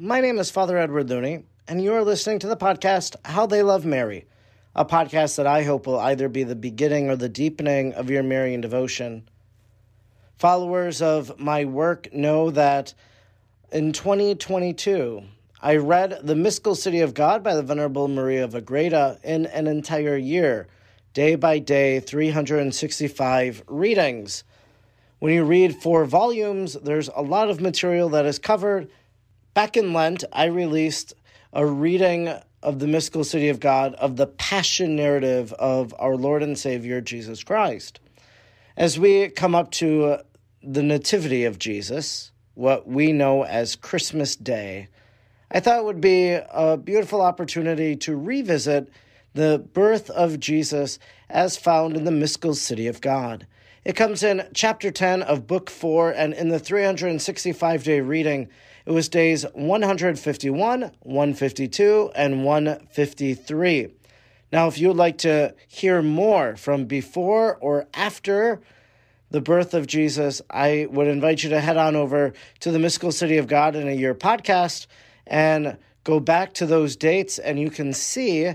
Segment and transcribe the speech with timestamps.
[0.00, 3.64] My name is Father Edward Looney, and you are listening to the podcast How They
[3.64, 4.26] Love Mary,
[4.76, 8.22] a podcast that I hope will either be the beginning or the deepening of your
[8.22, 9.28] Marian devotion.
[10.36, 12.94] Followers of my work know that
[13.72, 15.24] in 2022,
[15.60, 19.66] I read The Mystical City of God by the Venerable Maria of Agreda in an
[19.66, 20.68] entire year,
[21.12, 24.44] day by day, 365 readings.
[25.18, 28.88] When you read four volumes, there's a lot of material that is covered.
[29.58, 31.14] Back in Lent, I released
[31.52, 36.44] a reading of the mystical city of God of the passion narrative of our Lord
[36.44, 37.98] and Savior Jesus Christ.
[38.76, 40.18] As we come up to
[40.62, 44.86] the Nativity of Jesus, what we know as Christmas Day,
[45.50, 48.88] I thought it would be a beautiful opportunity to revisit
[49.34, 53.44] the birth of Jesus as found in the mystical city of God.
[53.84, 58.48] It comes in chapter 10 of book 4, and in the 365 day reading,
[58.88, 63.88] it was days 151, 152, and 153.
[64.50, 68.62] Now, if you would like to hear more from before or after
[69.30, 73.12] the birth of Jesus, I would invite you to head on over to the Mystical
[73.12, 74.86] City of God in a Year podcast
[75.26, 78.54] and go back to those dates, and you can see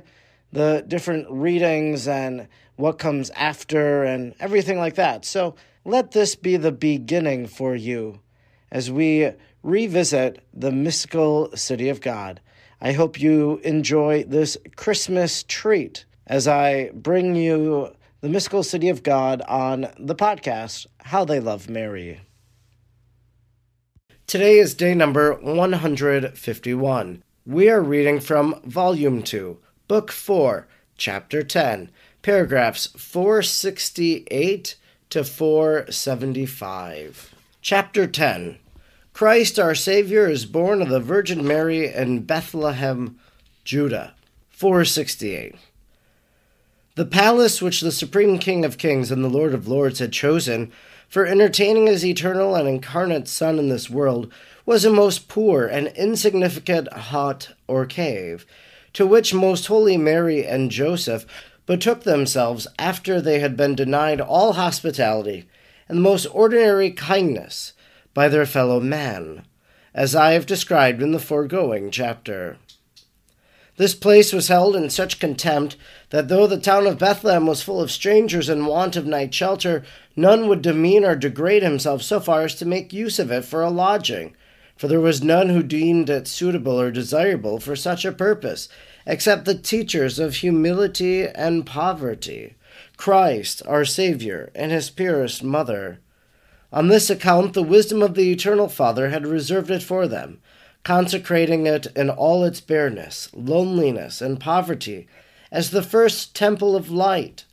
[0.52, 5.26] the different readings and what comes after and everything like that.
[5.26, 5.54] So
[5.86, 8.20] let this be the beginning for you
[8.72, 9.32] as we
[9.64, 12.40] revisit the mystical city of God.
[12.82, 19.04] I hope you enjoy this Christmas treat as I bring you the mystical city of
[19.04, 22.22] God on the podcast, How They Love Mary.
[24.28, 27.24] Today is day number 151.
[27.46, 30.68] We are reading from Volume 2, Book 4,
[30.98, 31.90] Chapter 10,
[32.22, 34.76] paragraphs 468
[35.10, 37.36] to 475.
[37.62, 38.60] Chapter 10
[39.14, 43.20] Christ our Savior is born of the Virgin Mary in Bethlehem,
[43.64, 44.16] Judah.
[44.50, 45.54] 468.
[46.96, 50.72] The palace which the Supreme King of Kings and the Lord of Lords had chosen
[51.08, 54.34] for entertaining his eternal and incarnate Son in this world
[54.66, 58.48] was a most poor and insignificant hut or cave,
[58.94, 61.28] to which most holy Mary and Joseph
[61.68, 65.48] betook themselves after they had been denied all hospitality
[65.88, 67.74] and the most ordinary kindness
[68.14, 69.46] by their fellow man,
[69.94, 72.58] as I have described in the foregoing chapter.
[73.76, 75.78] This place was held in such contempt
[76.12, 79.84] that though the town of Bethlehem was full of strangers in want of night shelter,
[80.16, 83.64] none would demean or degrade himself so far as to make use of it for
[83.64, 84.36] a lodging,
[84.78, 88.70] for there was none who deemed it suitable or desirable for such a purpose,
[89.08, 92.56] except the teachers of humility and poverty,
[92.96, 96.00] Christ, our Saviour, and his purest mother.
[96.74, 100.42] On this account, the wisdom of the Eternal Father had reserved it for them,
[100.84, 105.08] consecrating it in all its bareness, loneliness, and poverty,
[105.52, 107.46] as the first temple of light.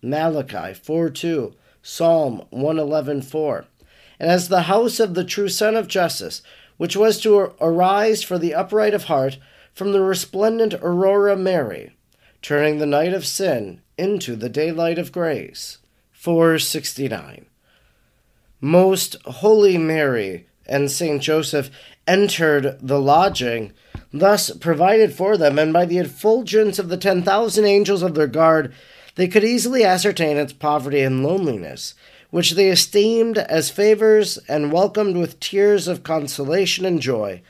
[0.00, 3.64] Malachi 4 2, Psalm 111 4.
[4.20, 6.40] And as the house of the true Sun of Justice,
[6.76, 9.38] which was to arise for the upright of heart
[9.74, 11.96] from the resplendent aurora Mary,
[12.42, 15.78] turning the night of sin into the daylight of grace.
[16.12, 17.46] 469.
[18.60, 21.70] Most Holy Mary and Saint Joseph
[22.06, 23.72] entered the lodging,
[24.12, 28.26] thus provided for them, and by the effulgence of the ten thousand angels of their
[28.26, 28.72] guard,
[29.14, 31.94] they could easily ascertain its poverty and loneliness,
[32.30, 37.40] which they esteemed as favors and welcomed with tears of consolation and joy.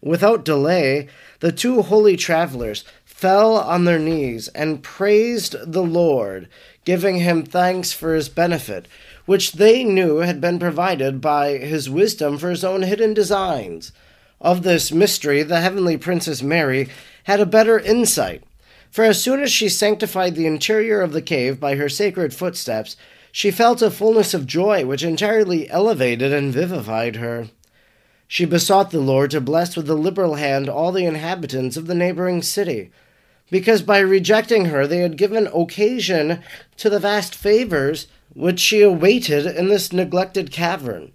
[0.00, 1.08] Without delay,
[1.40, 6.48] the two holy travelers fell on their knees and praised the Lord,
[6.84, 8.88] giving him thanks for his benefit,
[9.30, 13.92] which they knew had been provided by his wisdom for his own hidden designs.
[14.40, 16.88] Of this mystery, the heavenly Princess Mary
[17.22, 18.42] had a better insight,
[18.90, 22.96] for as soon as she sanctified the interior of the cave by her sacred footsteps,
[23.30, 27.50] she felt a fullness of joy which entirely elevated and vivified her.
[28.26, 31.94] She besought the Lord to bless with a liberal hand all the inhabitants of the
[31.94, 32.90] neighboring city,
[33.48, 36.42] because by rejecting her they had given occasion
[36.78, 41.12] to the vast favors which she awaited in this neglected cavern.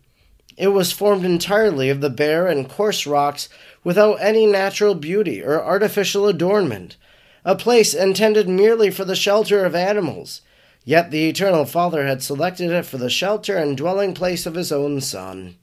[0.57, 3.49] It was formed entirely of the bare and coarse rocks
[3.83, 6.95] without any natural beauty or artificial adornment,
[7.43, 10.41] a place intended merely for the shelter of animals.
[10.83, 14.71] Yet the Eternal Father had selected it for the shelter and dwelling place of his
[14.71, 15.55] own Son.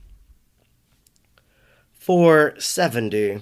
[1.93, 3.41] 470.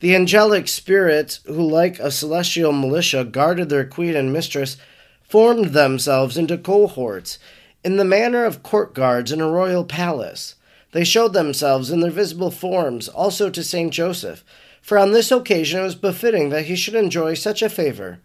[0.00, 4.78] The angelic spirits, who like a celestial militia guarded their queen and mistress,
[5.28, 7.38] formed themselves into cohorts,
[7.84, 10.54] in the manner of court guards in a royal palace.
[10.92, 14.44] They showed themselves in their visible forms also to Saint Joseph,
[14.80, 18.20] for on this occasion it was befitting that he should enjoy such a favor.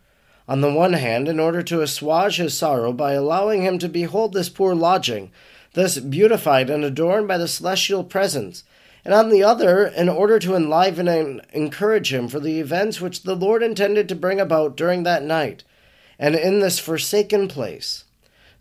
[0.48, 4.34] On the one hand, in order to assuage his sorrow by allowing him to behold
[4.34, 5.32] this poor lodging,
[5.74, 8.64] thus beautified and adorned by the celestial presence,
[9.04, 13.24] and on the other, in order to enliven and encourage him for the events which
[13.24, 15.64] the Lord intended to bring about during that night,
[16.22, 18.06] and in this forsaken place.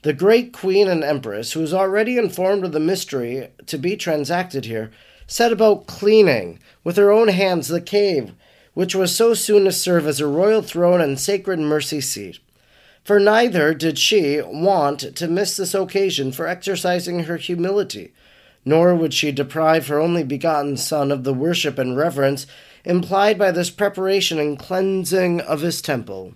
[0.00, 4.64] The great queen and empress, who was already informed of the mystery to be transacted
[4.64, 4.90] here,
[5.26, 8.32] set about cleaning with her own hands the cave,
[8.72, 12.38] which was so soon to serve as a royal throne and sacred mercy seat.
[13.04, 18.14] For neither did she want to miss this occasion for exercising her humility,
[18.64, 22.46] nor would she deprive her only begotten Son of the worship and reverence
[22.86, 26.34] implied by this preparation and cleansing of his temple.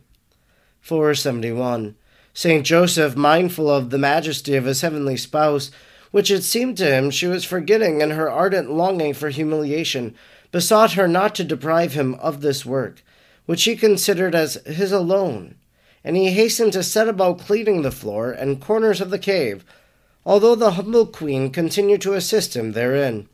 [0.84, 1.94] 471.
[2.34, 5.70] Saint Joseph, mindful of the majesty of his heavenly spouse,
[6.10, 10.14] which it seemed to him she was forgetting in her ardent longing for humiliation,
[10.52, 13.02] besought her not to deprive him of this work,
[13.46, 15.54] which he considered as his alone,
[16.04, 19.64] and he hastened to set about cleaning the floor and corners of the cave,
[20.26, 23.26] although the humble queen continued to assist him therein.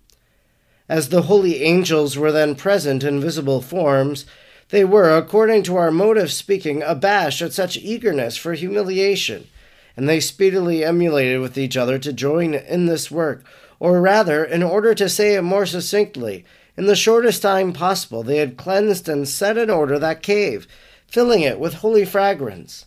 [0.88, 4.24] As the holy angels were then present in visible forms,
[4.70, 9.48] they were, according to our mode of speaking, abashed at such eagerness for humiliation,
[9.96, 13.44] and they speedily emulated with each other to join in this work,
[13.78, 16.44] or rather, in order to say it more succinctly,
[16.76, 20.66] in the shortest time possible they had cleansed and set in order that cave,
[21.06, 22.86] filling it with holy fragrance.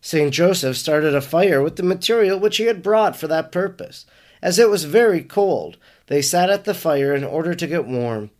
[0.00, 0.32] St.
[0.32, 4.06] Joseph started a fire with the material which he had brought for that purpose.
[4.40, 5.76] As it was very cold,
[6.06, 8.30] they sat at the fire in order to get warm.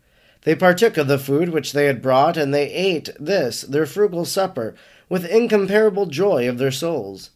[0.49, 4.25] They partook of the food which they had brought, and they ate this, their frugal
[4.25, 4.73] supper,
[5.07, 7.29] with incomparable joy of their souls.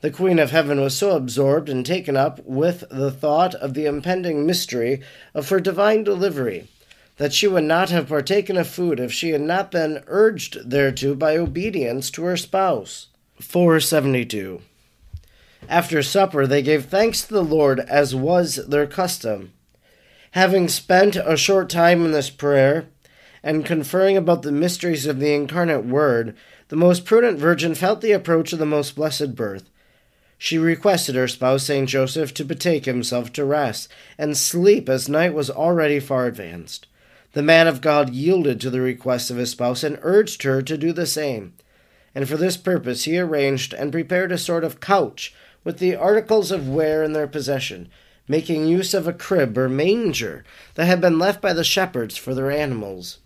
[0.00, 3.84] The Queen of Heaven was so absorbed and taken up with the thought of the
[3.84, 5.02] impending mystery
[5.34, 6.66] of her divine delivery
[7.18, 11.14] that she would not have partaken of food if she had not been urged thereto
[11.14, 13.08] by obedience to her spouse.
[13.38, 14.62] 472.
[15.68, 19.52] After supper, they gave thanks to the Lord as was their custom.
[20.36, 22.88] Having spent a short time in this prayer,
[23.42, 26.36] and conferring about the mysteries of the incarnate Word,
[26.68, 29.70] the most prudent Virgin felt the approach of the most blessed birth.
[30.36, 33.88] She requested her spouse, Saint Joseph, to betake himself to rest
[34.18, 36.86] and sleep as night was already far advanced.
[37.32, 40.76] The man of God yielded to the request of his spouse and urged her to
[40.76, 41.54] do the same.
[42.14, 45.34] And for this purpose he arranged and prepared a sort of couch
[45.64, 47.88] with the articles of wear in their possession,
[48.28, 50.44] making use of a crib or manger
[50.74, 53.18] that had been left by the shepherds for their animals.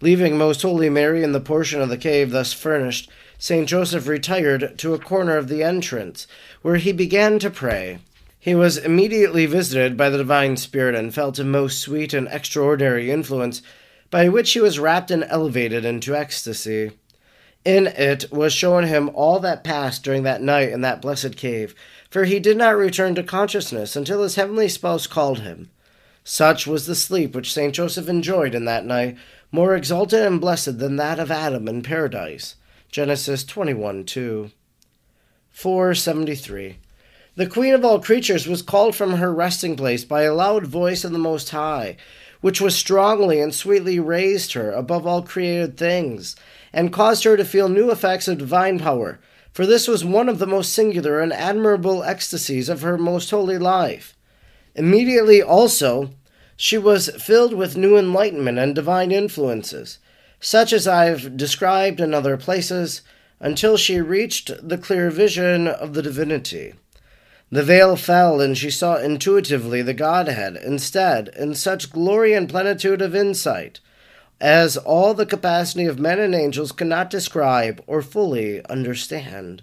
[0.00, 3.68] Leaving Most Holy Mary in the portion of the cave thus furnished, St.
[3.68, 6.26] Joseph retired to a corner of the entrance,
[6.62, 7.98] where he began to pray.
[8.38, 13.10] He was immediately visited by the Divine Spirit and felt a most sweet and extraordinary
[13.10, 13.62] influence,
[14.10, 16.92] by which he was wrapped and elevated into ecstasy.
[17.64, 21.74] In it was shown him all that passed during that night in that blessed cave,
[22.14, 25.68] for he did not return to consciousness until his heavenly spouse called him.
[26.22, 29.16] Such was the sleep which Saint Joseph enjoyed in that night,
[29.50, 32.54] more exalted and blessed than that of Adam in paradise.
[32.88, 34.52] Genesis 21 2.
[35.50, 36.76] 473.
[37.34, 41.02] The Queen of all creatures was called from her resting place by a loud voice
[41.02, 41.96] of the Most High,
[42.40, 46.36] which was strongly and sweetly raised her above all created things,
[46.72, 49.18] and caused her to feel new effects of divine power,
[49.54, 53.56] for this was one of the most singular and admirable ecstasies of her most holy
[53.56, 54.16] life.
[54.74, 56.10] Immediately also,
[56.56, 59.98] she was filled with new enlightenment and divine influences,
[60.40, 63.02] such as I have described in other places,
[63.38, 66.74] until she reached the clear vision of the divinity.
[67.52, 73.00] The veil fell, and she saw intuitively the Godhead instead, in such glory and plenitude
[73.00, 73.78] of insight,
[74.40, 79.62] as all the capacity of men and angels cannot describe or fully understand.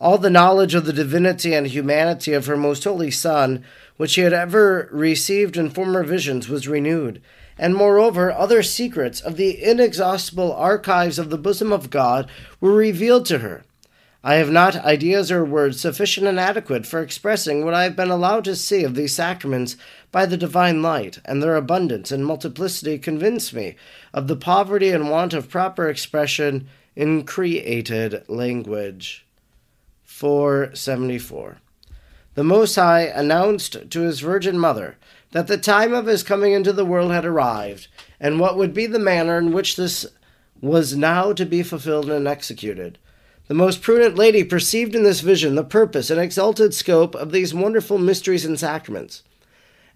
[0.00, 3.64] All the knowledge of the divinity and humanity of her most holy Son,
[3.96, 7.20] which she had ever received in former visions, was renewed,
[7.58, 13.26] and moreover, other secrets of the inexhaustible archives of the bosom of God were revealed
[13.26, 13.64] to her
[14.24, 18.10] I have not ideas or words sufficient and adequate for expressing what I have been
[18.10, 19.76] allowed to see of these sacraments
[20.10, 23.76] by the divine light, and their abundance and multiplicity convince me
[24.12, 29.24] of the poverty and want of proper expression in created language.
[30.02, 31.58] 474.
[32.34, 34.96] The Most High announced to his Virgin Mother
[35.30, 37.86] that the time of his coming into the world had arrived,
[38.18, 40.06] and what would be the manner in which this
[40.60, 42.98] was now to be fulfilled and executed.
[43.48, 47.54] The most prudent lady perceived in this vision the purpose and exalted scope of these
[47.54, 49.22] wonderful mysteries and sacraments.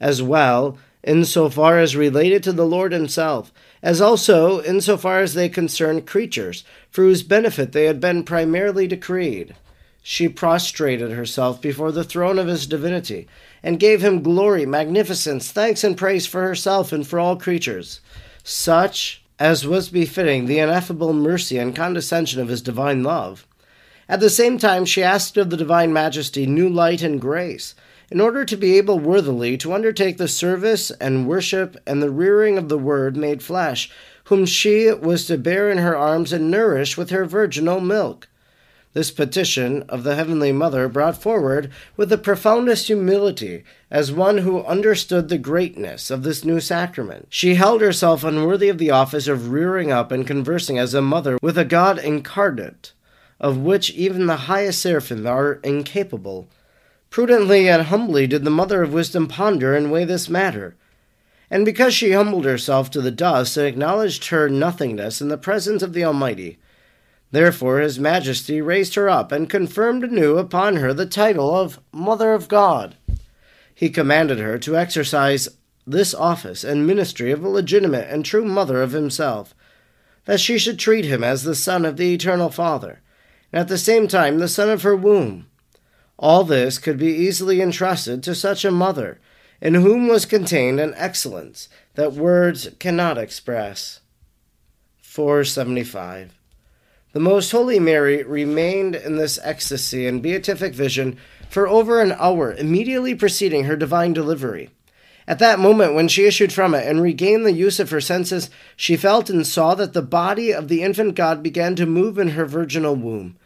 [0.02, 6.02] as well insofar as related to the Lord Himself, as also insofar as they concern
[6.02, 9.54] creatures, for whose benefit they had been primarily decreed.
[10.02, 13.28] She prostrated herself before the throne of His divinity,
[13.62, 18.00] and gave Him glory, magnificence, thanks, and praise for herself and for all creatures,
[18.44, 23.44] such as was befitting the ineffable mercy and condescension of His divine love.
[24.08, 27.74] At the same time, she asked of the divine majesty new light and grace
[28.08, 32.56] in order to be able worthily to undertake the service and worship and the rearing
[32.56, 33.90] of the Word made flesh,
[34.26, 38.28] whom she was to bear in her arms and nourish with her virginal milk.
[38.94, 44.64] This petition of the Heavenly Mother brought forward with the profoundest humility as one who
[44.64, 47.26] understood the greatness of this new sacrament.
[47.30, 51.38] She held herself unworthy of the office of rearing up and conversing as a mother
[51.40, 52.92] with a God incarnate,
[53.40, 56.48] of which even the highest seraphim are incapable.
[57.08, 60.76] Prudently and humbly did the Mother of Wisdom ponder and weigh this matter.
[61.50, 65.82] And because she humbled herself to the dust and acknowledged her nothingness in the presence
[65.82, 66.58] of the Almighty,
[67.32, 72.32] therefore His Majesty raised her up and confirmed anew upon her the title of Mother
[72.32, 72.94] of God.
[73.74, 75.48] He commanded her to exercise
[75.84, 79.54] this office and ministry of a legitimate and true mother of himself,
[80.26, 83.00] that she should treat him as the son of the eternal Father,
[83.52, 85.46] and at the same time the son of her womb
[86.22, 89.18] all this could be easily entrusted to such a mother,
[89.60, 94.00] in whom was contained an excellence that words cannot express.
[95.00, 96.38] 475.
[97.12, 101.18] The Most Holy Mary remained in this ecstasy and beatific vision
[101.50, 104.70] for over an hour immediately preceding her divine delivery.
[105.28, 108.50] At that moment, when she issued from it and regained the use of her senses,
[108.76, 112.28] she felt and saw that the body of the infant God began to move in
[112.28, 113.36] her virginal womb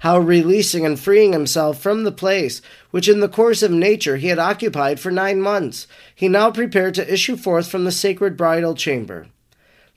[0.00, 4.28] how releasing and freeing himself from the place which in the course of nature he
[4.28, 8.74] had occupied for nine months, he now prepared to issue forth from the sacred bridal
[8.74, 9.26] chamber.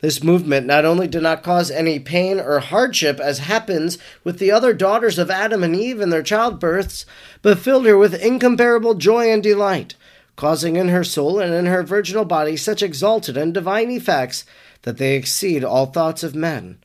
[0.01, 4.51] This movement not only did not cause any pain or hardship, as happens with the
[4.51, 7.05] other daughters of Adam and Eve in their childbirths,
[7.41, 9.95] but filled her with incomparable joy and delight,
[10.37, 14.45] causing in her soul and in her virginal body such exalted and divine effects
[14.83, 16.77] that they exceed all thoughts of men.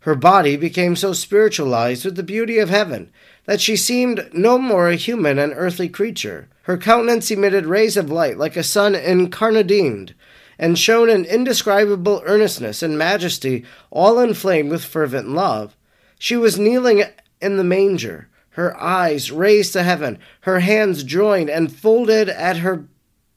[0.00, 3.10] Her body became so spiritualized with the beauty of heaven
[3.44, 6.48] that she seemed no more a human and earthly creature.
[6.62, 10.14] Her countenance emitted rays of light like a sun incarnadined,
[10.58, 15.76] and shown an indescribable earnestness and majesty, all inflamed with fervent love.
[16.18, 17.04] She was kneeling
[17.40, 22.86] in the manger, her eyes raised to heaven, her hands joined and folded at her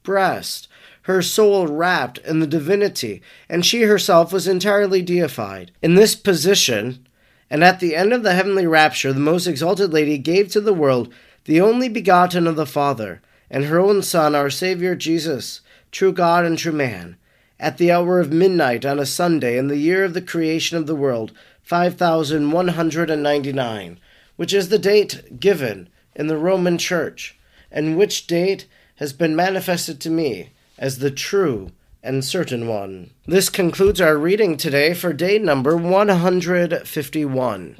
[0.02, 0.66] breast,
[1.02, 5.72] her soul wrapped in the divinity, and she herself was entirely deified.
[5.82, 7.06] In this position,
[7.50, 10.72] and at the end of the heavenly rapture, the most exalted Lady gave to the
[10.72, 11.12] world
[11.44, 15.60] the only begotten of the Father, and her own Son, our Saviour Jesus,
[15.90, 17.16] true God and true man,
[17.58, 20.86] at the hour of midnight on a Sunday in the year of the creation of
[20.86, 21.32] the world,
[21.62, 23.98] 5199,
[24.36, 27.38] which is the date given in the Roman Church,
[27.70, 28.66] and which date
[28.96, 31.70] has been manifested to me as the true
[32.02, 33.10] and certain one.
[33.26, 37.76] This concludes our reading today for day number 151.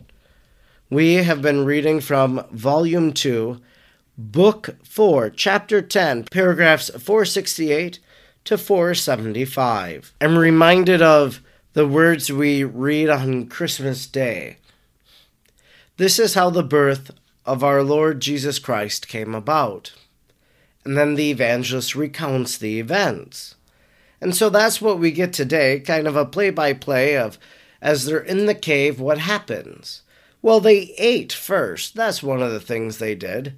[0.90, 3.60] We have been reading from Volume 2,
[4.22, 8.00] Book 4, Chapter 10, paragraphs 468
[8.44, 10.12] to 475.
[10.20, 11.40] I'm reminded of
[11.72, 14.58] the words we read on Christmas Day.
[15.96, 17.12] This is how the birth
[17.46, 19.94] of our Lord Jesus Christ came about.
[20.84, 23.54] And then the evangelist recounts the events.
[24.20, 27.38] And so that's what we get today kind of a play by play of
[27.80, 30.02] as they're in the cave, what happens?
[30.42, 31.94] Well, they ate first.
[31.94, 33.54] That's one of the things they did.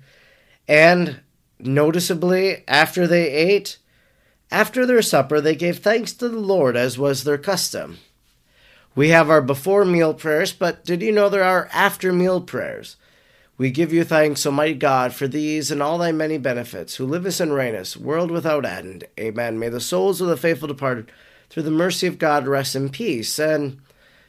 [0.72, 1.20] And
[1.58, 3.76] noticeably, after they ate,
[4.50, 7.98] after their supper, they gave thanks to the Lord as was their custom.
[8.94, 12.96] We have our before meal prayers, but did you know there are after meal prayers?
[13.58, 17.40] We give you thanks, Almighty God, for these and all thy many benefits, who livest
[17.40, 19.04] and reignest, world without end.
[19.20, 19.58] Amen.
[19.58, 21.12] May the souls of the faithful departed,
[21.50, 23.38] through the mercy of God, rest in peace.
[23.38, 23.82] And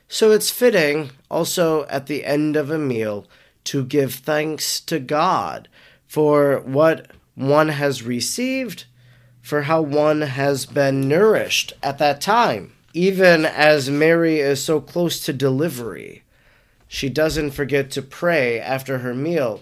[0.09, 3.27] so it's fitting, also at the end of a meal,
[3.63, 5.69] to give thanks to God
[6.13, 8.85] for what one has received,
[9.41, 15.19] for how one has been nourished at that time, even as Mary is so close
[15.25, 16.23] to delivery
[16.93, 19.61] she doesn't forget to pray after her meal.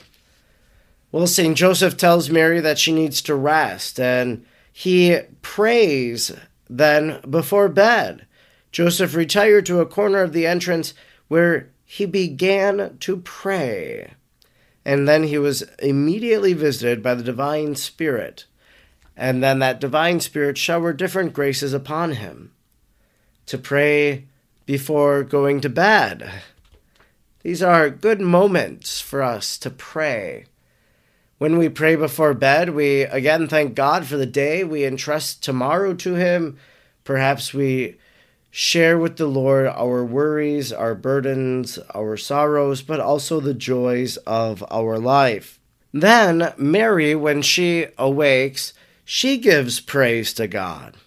[1.13, 1.55] Well, St.
[1.55, 6.34] Joseph tells Mary that she needs to rest, and he prays
[6.70, 8.25] then before bed.
[8.74, 10.93] Joseph retired to a corner of the entrance
[11.29, 14.15] where he began to pray.
[14.83, 18.45] And then he was immediately visited by the divine spirit.
[19.15, 22.51] And then that divine spirit showered different graces upon him.
[23.47, 24.25] To pray
[24.65, 26.31] before going to bed.
[27.43, 30.45] These are good moments for us to pray.
[31.39, 34.63] When we pray before bed, we again thank God for the day.
[34.63, 36.57] We entrust tomorrow to Him.
[37.03, 37.97] Perhaps we
[38.51, 44.63] share with the Lord our worries, our burdens, our sorrows, but also the joys of
[44.70, 45.58] our life.
[45.93, 48.74] Then, Mary, when she awakes,
[49.05, 50.98] she gives praise to God.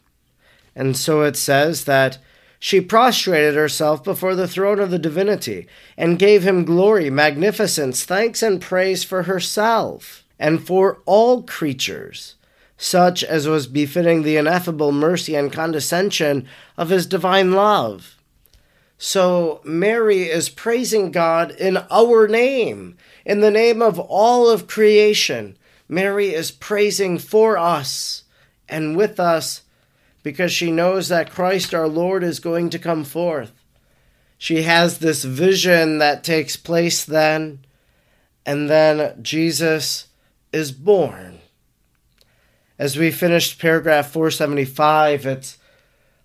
[0.75, 2.19] And so it says that
[2.59, 5.67] she prostrated herself before the throne of the divinity
[5.99, 12.37] and gave him glory, magnificence, thanks, and praise for herself and for all creatures
[12.85, 18.19] such as was befitting the ineffable mercy and condescension of his divine love.
[18.99, 25.57] So Mary is praising God in our name, in the name of all of creation.
[25.89, 28.25] Mary is praising for us
[28.69, 29.63] and with us
[30.23, 33.53] because she knows that Christ our Lord is going to come forth.
[34.37, 37.65] She has this vision that takes place then,
[38.45, 40.09] and then Jesus
[40.53, 41.34] is born.
[42.77, 45.59] As we finished paragraph 475, it's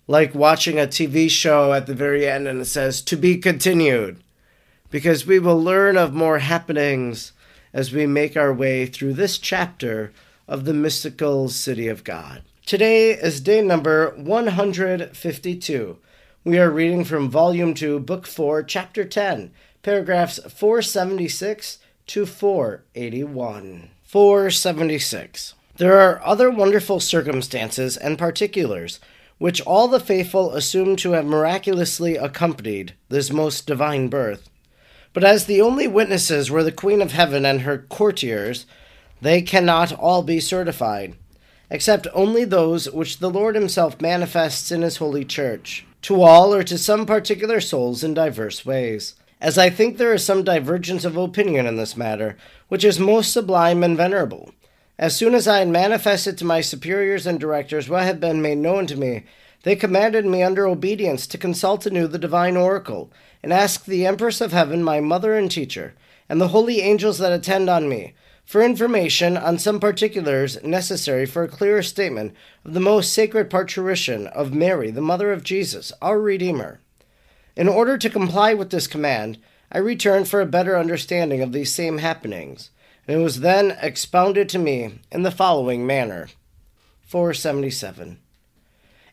[0.08, 4.20] like watching a TV show at the very end and it says, to be continued,
[4.90, 7.32] because we will learn of more happenings
[7.72, 10.12] as we make our way through this chapter
[10.48, 12.42] of the mystical city of God.
[12.66, 15.98] Today is day number 152.
[16.42, 19.52] We are reading from Volume 2, Book 4, Chapter 10,
[19.84, 21.78] paragraphs 476
[22.08, 23.90] to 481.
[24.02, 25.54] 476.
[25.80, 29.00] There are other wonderful circumstances and particulars
[29.38, 34.50] which all the faithful assume to have miraculously accompanied this most divine birth.
[35.14, 38.66] But as the only witnesses were the Queen of Heaven and her courtiers,
[39.22, 41.14] they cannot all be certified,
[41.70, 46.62] except only those which the Lord Himself manifests in His holy church, to all or
[46.62, 49.14] to some particular souls in diverse ways.
[49.40, 52.36] As I think there is some divergence of opinion in this matter,
[52.68, 54.52] which is most sublime and venerable
[55.00, 58.58] as soon as I had manifested to my superiors and directors what had been made
[58.58, 59.24] known to me,
[59.62, 63.10] they commanded me under obedience to consult anew the divine oracle,
[63.42, 65.94] and ask the Empress of Heaven, my mother and teacher,
[66.28, 68.12] and the holy angels that attend on me,
[68.44, 72.34] for information on some particulars necessary for a clearer statement
[72.66, 76.78] of the most sacred parturition of Mary, the mother of Jesus, our Redeemer.
[77.56, 79.38] In order to comply with this command,
[79.72, 82.70] I returned for a better understanding of these same happenings
[83.10, 86.28] it was then expounded to me in the following manner
[87.06, 88.20] 477.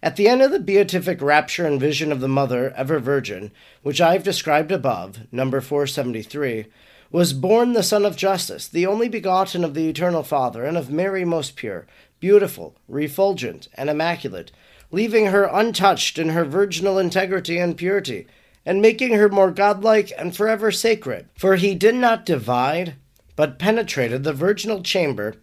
[0.03, 3.99] At the end of the beatific rapture and vision of the Mother, ever Virgin, which
[3.99, 6.67] I have described above, number 473,
[7.12, 10.91] was born the Son of Justice, the only begotten of the Eternal Father, and of
[10.91, 11.88] Mary most pure,
[12.19, 14.51] beautiful, refulgent, and immaculate,
[14.91, 18.27] leaving her untouched in her virginal integrity and purity,
[18.63, 21.27] and making her more godlike and forever sacred.
[21.36, 22.95] For he did not divide
[23.38, 25.36] but penetrated the virginal chamber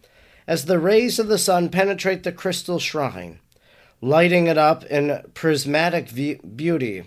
[0.45, 3.39] as the rays of the sun penetrate the crystal shrine,
[4.01, 7.05] lighting it up in prismatic beauty.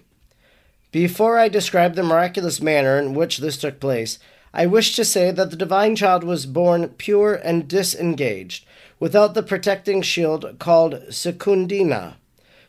[0.90, 4.18] Before I describe the miraculous manner in which this took place,
[4.55, 8.64] I wish to say that the divine child was born pure and disengaged,
[8.98, 12.14] without the protecting shield called secundina,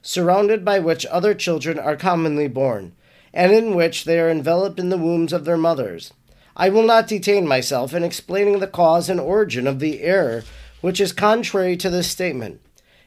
[0.02, 2.92] surrounded by which other children are commonly born,
[3.34, 6.12] and in which they are enveloped in the wombs of their mothers.
[6.60, 10.44] I will not detain myself in explaining the cause and origin of the error
[10.82, 12.60] which is contrary to this statement.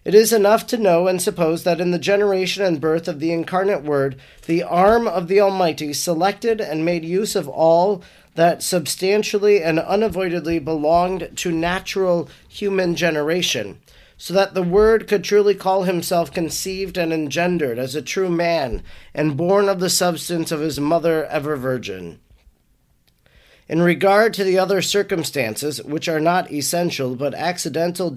[0.06, 3.30] It is enough to know and suppose that in the generation and birth of the
[3.30, 8.02] incarnate Word, the arm of the Almighty selected and made use of all
[8.36, 13.80] that substantially and unavoidably belonged to natural human generation,
[14.16, 18.82] so that the Word could truly call himself conceived and engendered as a true man,
[19.12, 22.18] and born of the substance of his mother ever virgin.
[23.72, 28.14] In regard to the other circumstances, which are not essential but accidental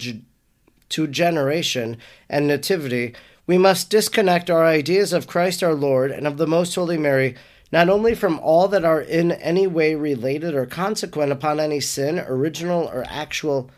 [0.90, 1.96] to generation
[2.28, 3.14] and nativity,
[3.46, 7.36] we must disconnect our ideas of Christ our Lord and of the Most Holy Mary
[7.72, 12.18] not only from all that are in any way related or consequent upon any sin,
[12.18, 13.70] original or actual,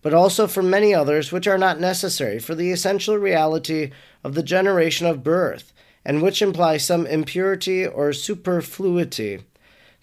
[0.00, 3.90] but also from many others which are not necessary for the essential reality
[4.24, 9.42] of the generation of birth, and which imply some impurity or superfluity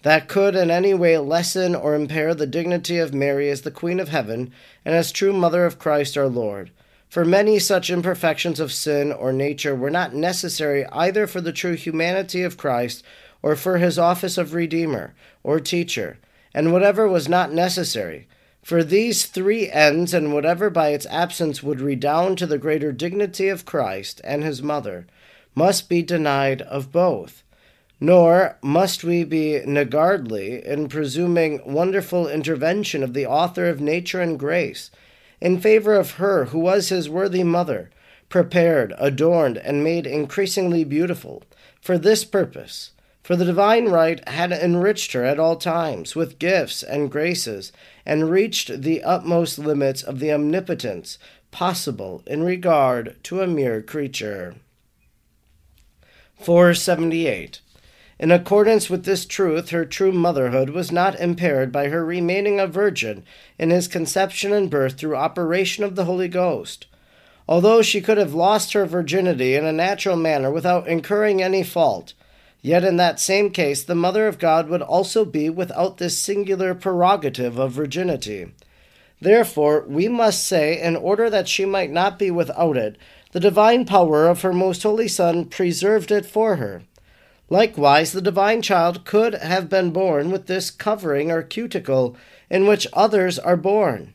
[0.04, 3.98] that could in any way lessen or impair the dignity of Mary as the Queen
[3.98, 4.52] of Heaven
[4.84, 6.70] and as true Mother of Christ our Lord.
[7.08, 11.72] For many such imperfections of sin or nature were not necessary either for the true
[11.72, 13.02] humanity of Christ
[13.42, 16.18] or for his office of Redeemer or Teacher,
[16.52, 18.28] and whatever was not necessary,
[18.62, 23.48] For these three ends, and whatever by its absence would redound to the greater dignity
[23.48, 25.06] of Christ and his mother,
[25.54, 27.43] must be denied of both.
[28.00, 34.38] Nor must we be niggardly in presuming wonderful intervention of the author of nature and
[34.38, 34.90] grace
[35.40, 37.90] in favor of her who was his worthy mother,
[38.28, 41.42] prepared, adorned, and made increasingly beautiful
[41.80, 42.90] for this purpose
[43.24, 47.72] for the divine right had enriched her at all times with gifts and graces,
[48.04, 51.18] and reached the utmost limits of the omnipotence
[51.50, 54.56] possible in regard to a mere creature.
[56.38, 57.60] 478.
[58.18, 62.66] In accordance with this truth, her true motherhood was not impaired by her remaining a
[62.66, 63.24] virgin
[63.58, 66.86] in his conception and birth through operation of the Holy Ghost.
[67.48, 72.14] Although she could have lost her virginity in a natural manner without incurring any fault,
[72.64, 76.74] Yet in that same case, the Mother of God would also be without this singular
[76.74, 78.54] prerogative of virginity.
[79.20, 82.96] Therefore, we must say, in order that she might not be without it,
[83.32, 86.84] the divine power of her most holy Son preserved it for her.
[87.50, 92.16] Likewise, the divine child could have been born with this covering or cuticle
[92.48, 94.14] in which others are born.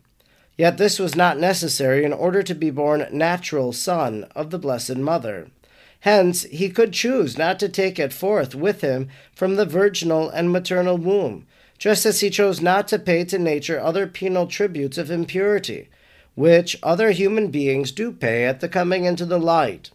[0.58, 4.98] Yet this was not necessary in order to be born natural son of the Blessed
[4.98, 5.48] Mother.
[6.02, 10.52] Hence, he could choose not to take it forth with him from the virginal and
[10.52, 11.46] maternal womb,
[11.78, 15.90] just as he chose not to pay to nature other penal tributes of impurity,
[16.36, 19.92] which other human beings do pay at the coming into the light.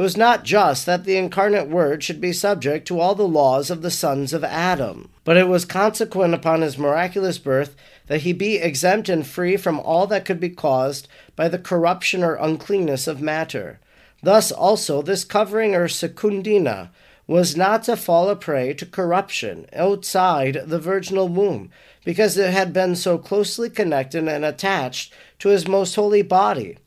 [0.00, 3.68] It was not just that the incarnate Word should be subject to all the laws
[3.68, 8.32] of the sons of Adam, but it was consequent upon his miraculous birth that he
[8.32, 13.06] be exempt and free from all that could be caused by the corruption or uncleanness
[13.06, 13.78] of matter.
[14.22, 16.88] Thus also this covering or secundina
[17.26, 21.70] was not to fall a prey to corruption outside the virginal womb,
[22.06, 26.78] because it had been so closely connected and attached to his most holy body,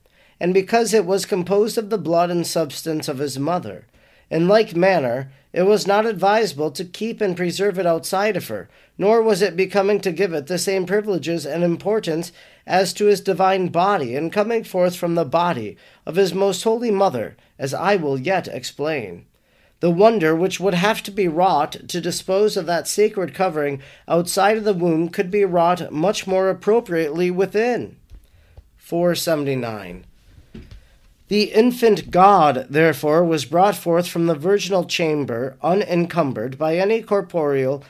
[0.43, 3.85] and because it was composed of the blood and substance of his mother.
[4.29, 8.67] In like manner, it was not advisable to keep and preserve it outside of her,
[8.97, 12.33] nor was it becoming to give it the same privileges and importance
[12.67, 16.91] as to his divine body and coming forth from the body of his most holy
[16.91, 19.25] mother, as I will yet explain.
[19.79, 24.57] The wonder which would have to be wrought to dispose of that sacred covering outside
[24.57, 27.95] of the womb could be wrought much more appropriately within.
[28.75, 30.03] 479.
[31.33, 37.83] The infant God, therefore, was brought forth from the virginal chamber, unencumbered by any corporeal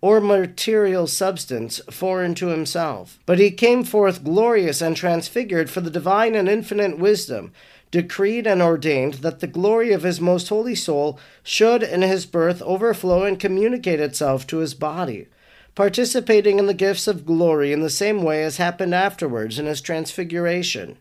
[0.00, 3.18] or material substance foreign to himself.
[3.26, 7.50] But he came forth glorious and transfigured for the divine and infinite wisdom,
[7.90, 12.62] decreed and ordained that the glory of his most holy soul should in his birth
[12.62, 15.26] overflow and communicate itself to his body,
[15.74, 19.80] participating in the gifts of glory in the same way as happened afterwards in his
[19.80, 20.96] transfiguration.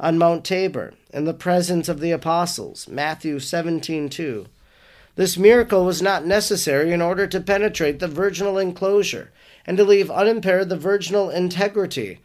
[0.00, 4.46] On Mount Tabor, in the presence of the apostles, Matthew 17:2.
[5.16, 9.30] This miracle was not necessary in order to penetrate the virginal enclosure
[9.66, 12.20] and to leave unimpaired the virginal integrity.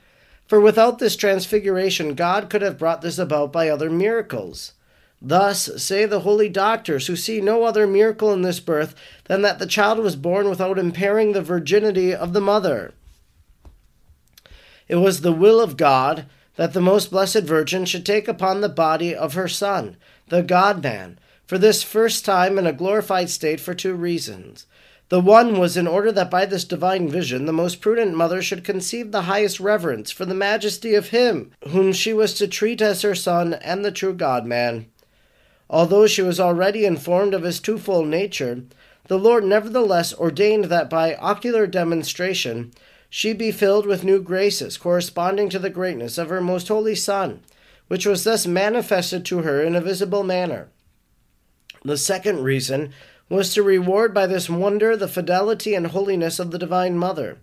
[0.48, 4.74] For without this transfiguration, God could have brought this about by other miracles.
[5.22, 8.94] Thus say the holy doctors, who see no other miracle in this birth
[9.26, 12.94] than that the child was born without impairing the virginity of the mother.
[14.88, 18.70] It was the will of God that the most blessed Virgin should take upon the
[18.70, 19.98] body of her Son,
[20.30, 24.66] the God man, for this first time in a glorified state for two reasons.
[25.10, 28.64] The one was in order that by this divine vision the most prudent mother should
[28.64, 33.04] conceive the highest reverence for the majesty of him whom she was to treat as
[33.04, 34.88] her son and the true God man.
[35.70, 38.64] Although she was already informed of his twofold nature,
[39.08, 42.72] the Lord nevertheless ordained that by ocular demonstration
[43.18, 47.40] she be filled with new graces corresponding to the greatness of her most holy Son,
[47.88, 50.68] which was thus manifested to her in a visible manner.
[51.86, 52.92] The second reason
[53.30, 57.38] was to reward by this wonder the fidelity and holiness of the Divine Mother.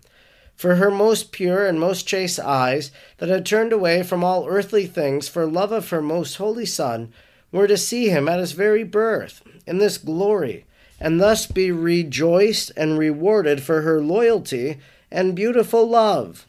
[0.56, 4.84] For her most pure and most chaste eyes, that had turned away from all earthly
[4.84, 7.14] things for love of her most holy Son,
[7.50, 10.66] were to see him at his very birth, in this glory,
[11.00, 14.78] and thus be rejoiced and rewarded for her loyalty
[15.12, 16.46] and beautiful love.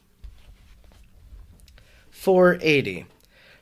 [2.10, 3.06] 480.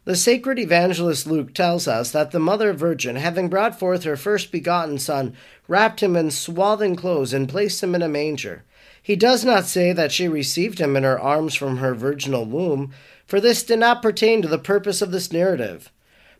[0.03, 4.51] The sacred evangelist Luke tells us that the Mother Virgin, having brought forth her first
[4.51, 5.35] begotten Son,
[5.67, 8.63] wrapped him in swathing clothes and placed him in a manger.
[9.01, 12.93] He does not say that she received him in her arms from her virginal womb,
[13.25, 15.91] for this did not pertain to the purpose of this narrative.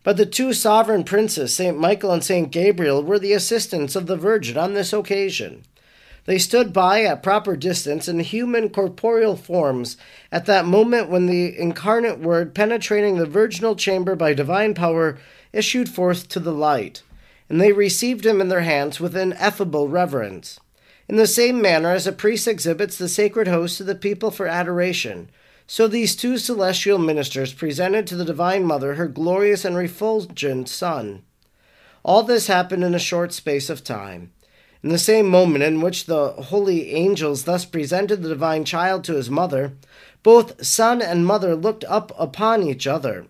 [0.03, 1.77] But the two sovereign princes, St.
[1.77, 2.51] Michael and St.
[2.51, 5.63] Gabriel, were the assistants of the Virgin on this occasion.
[6.25, 9.97] They stood by at proper distance in human corporeal forms
[10.31, 15.17] at that moment when the incarnate Word, penetrating the virginal chamber by divine power,
[15.51, 17.01] issued forth to the light,
[17.49, 20.59] and they received him in their hands with ineffable reverence.
[21.07, 24.47] In the same manner as a priest exhibits the sacred host to the people for
[24.47, 25.29] adoration,
[25.65, 31.23] so these two celestial ministers presented to the Divine Mother her glorious and refulgent Son.
[32.03, 34.31] All this happened in a short space of time.
[34.83, 39.15] In the same moment in which the holy angels thus presented the divine child to
[39.15, 39.73] his mother,
[40.23, 43.27] both son and mother looked up upon each other.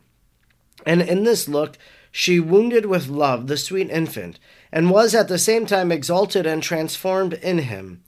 [0.85, 1.77] And in this look,
[2.11, 4.39] she wounded with love the sweet infant,
[4.71, 8.03] and was at the same time exalted and transformed in him.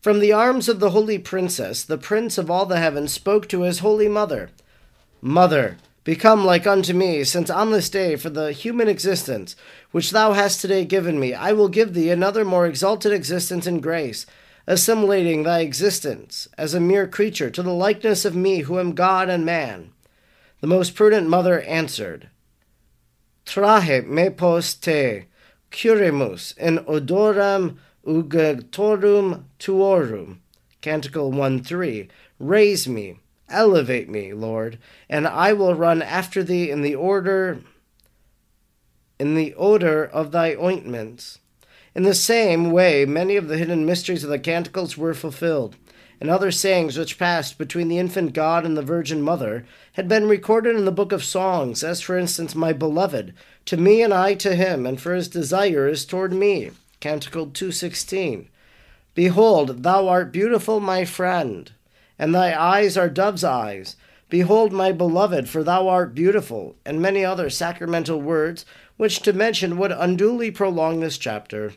[0.00, 3.62] From the arms of the holy princess, the prince of all the heavens spoke to
[3.62, 4.50] his holy mother
[5.24, 9.54] Mother, become like unto me, since on this day, for the human existence
[9.92, 13.80] which thou hast today given me, I will give thee another more exalted existence in
[13.80, 14.26] grace,
[14.66, 19.28] assimilating thy existence as a mere creature to the likeness of me, who am God
[19.28, 19.92] and man.
[20.60, 22.30] The most prudent mother answered,
[23.44, 25.24] Trahe me post te,
[25.70, 27.76] curremus in odorem
[28.06, 30.38] unguentorum tuorum.
[30.80, 32.08] Canticle 1 3.
[32.38, 34.78] Raise me, elevate me, Lord,
[35.08, 37.60] and I will run after thee in the order
[39.18, 41.38] in the odor of thy ointments.
[41.94, 45.76] In the same way, many of the hidden mysteries of the canticles were fulfilled,
[46.20, 50.28] and other sayings which passed between the infant God and the Virgin Mother had been
[50.28, 53.34] recorded in the book of songs, as for instance, My beloved,
[53.66, 56.70] to me and I to him, and for his desire is toward me.
[57.00, 58.48] Canticle 216.
[59.14, 61.72] Behold, thou art beautiful, my friend,
[62.18, 63.96] and thy eyes are dove's eyes.
[64.30, 68.64] Behold, my beloved, for thou art beautiful, and many other sacramental words
[68.96, 71.74] which to mention would unduly prolong this chapter.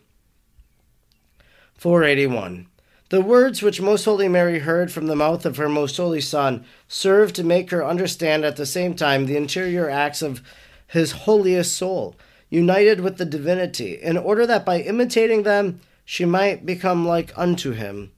[1.76, 2.68] 481.
[3.10, 6.66] The words which Most Holy Mary heard from the mouth of her Most Holy Son
[6.88, 10.42] served to make her understand at the same time the interior acts of
[10.88, 12.16] his holiest soul,
[12.50, 17.72] united with the divinity, in order that by imitating them she might become like unto
[17.72, 18.12] him.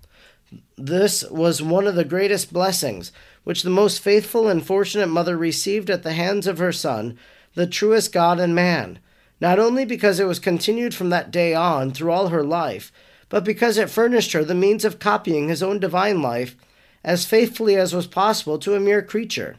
[0.77, 3.11] This was one of the greatest blessings
[3.43, 7.17] which the most faithful and fortunate mother received at the hands of her Son,
[7.57, 8.99] the truest God and man,
[9.41, 12.91] not only because it was continued from that day on through all her life,
[13.29, 16.55] but because it furnished her the means of copying his own divine life
[17.03, 19.57] as faithfully as was possible to a mere creature.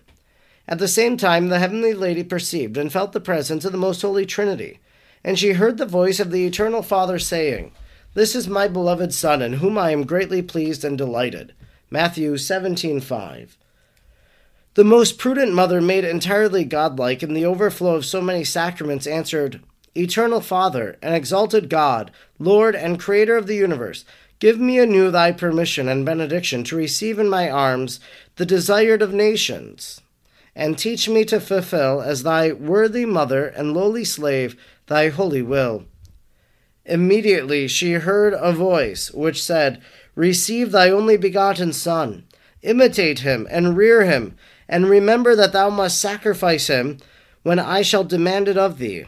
[0.68, 4.00] At the same time, the heavenly lady perceived and felt the presence of the most
[4.00, 4.78] holy Trinity,
[5.24, 7.72] and she heard the voice of the eternal Father saying,
[8.14, 11.52] This is my beloved Son, in whom I am greatly pleased and delighted.
[11.90, 13.56] Matthew 17:5.
[14.78, 19.60] The most prudent mother, made entirely godlike in the overflow of so many sacraments, answered,
[19.96, 24.04] Eternal Father, and exalted God, Lord and Creator of the universe,
[24.38, 27.98] give me anew thy permission and benediction to receive in my arms
[28.36, 30.00] the desired of nations,
[30.54, 34.54] and teach me to fulfill, as thy worthy mother and lowly slave,
[34.86, 35.86] thy holy will.
[36.84, 39.82] Immediately she heard a voice which said,
[40.14, 42.28] Receive thy only begotten Son,
[42.62, 44.36] imitate him, and rear him
[44.68, 46.98] and remember that thou must sacrifice him
[47.42, 49.06] when I shall demand it of thee.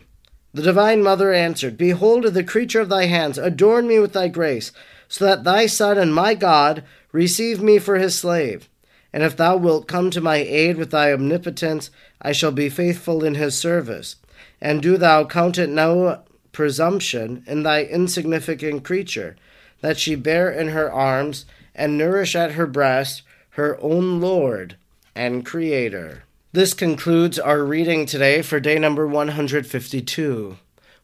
[0.54, 4.72] The divine mother answered, Behold the creature of thy hands, adorn me with thy grace,
[5.08, 8.68] so that thy Son and my God receive me for his slave.
[9.12, 11.90] And if thou wilt come to my aid with thy omnipotence,
[12.22, 14.16] I shall be faithful in his service.
[14.60, 19.36] And do thou count it no presumption in thy insignificant creature,
[19.82, 24.76] that she bear in her arms and nourish at her breast her own Lord
[25.20, 26.22] and Creator.
[26.52, 30.56] This concludes our reading today for day number 152.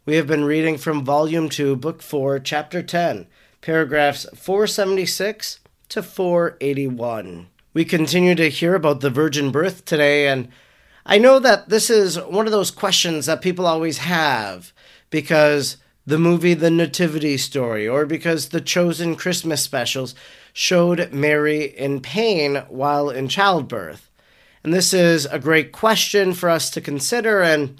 [0.07, 3.27] We have been reading from Volume 2, Book 4, Chapter 10,
[3.61, 7.49] paragraphs 476 to 481.
[7.75, 10.49] We continue to hear about the virgin birth today, and
[11.05, 14.73] I know that this is one of those questions that people always have
[15.11, 15.77] because
[16.07, 20.15] the movie The Nativity Story or because the Chosen Christmas specials
[20.59, 24.09] showed Mary in pain while in childbirth.
[24.65, 27.79] And this is a great question for us to consider, and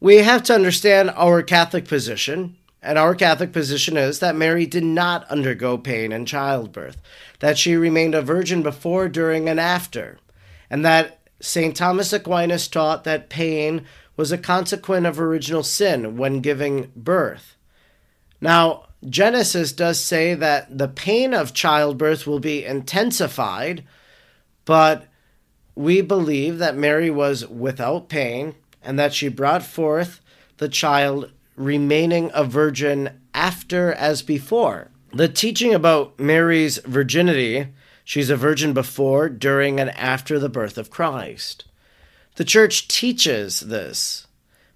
[0.00, 2.56] we have to understand our Catholic position.
[2.80, 6.96] And our Catholic position is that Mary did not undergo pain in childbirth,
[7.40, 10.18] that she remained a virgin before, during, and after,
[10.70, 11.76] and that St.
[11.76, 13.84] Thomas Aquinas taught that pain
[14.16, 17.56] was a consequence of original sin when giving birth.
[18.40, 23.84] Now, Genesis does say that the pain of childbirth will be intensified,
[24.64, 25.06] but
[25.74, 30.20] we believe that Mary was without pain and that she brought forth
[30.58, 34.90] the child remaining a virgin after as before.
[35.12, 37.68] The teaching about Mary's virginity,
[38.04, 41.64] she's a virgin before, during, and after the birth of Christ.
[42.36, 44.26] The church teaches this.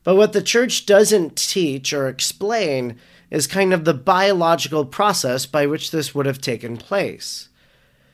[0.02, 2.98] But what the church doesn't teach or explain
[3.34, 7.48] is kind of the biological process by which this would have taken place.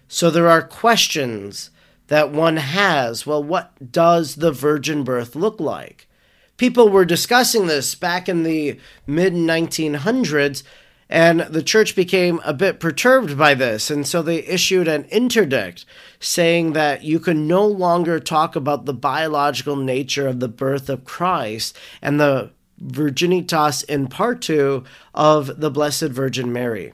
[0.09, 1.69] So there are questions
[2.07, 3.27] that one has.
[3.27, 6.09] Well, what does the virgin birth look like?
[6.57, 10.63] People were discussing this back in the mid 1900s,
[11.11, 13.91] and the church became a bit perturbed by this.
[13.91, 15.85] And so they issued an interdict
[16.19, 21.05] saying that you can no longer talk about the biological nature of the birth of
[21.05, 22.53] Christ and the
[22.85, 26.93] virginitas in partu of the Blessed Virgin Mary.